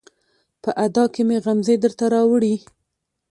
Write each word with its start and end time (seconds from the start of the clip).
په 0.63 0.69
ادا 0.85 1.03
کې 1.13 1.21
مې 1.27 1.37
غمزې 1.43 1.75
درته 1.83 2.05
راوړي 2.13 2.55